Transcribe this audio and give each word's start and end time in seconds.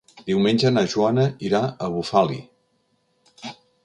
Diumenge 0.27 0.69
na 0.77 0.83
Joana 0.93 1.25
irà 1.49 1.61
a 1.67 1.89
Bufali. 1.97 2.39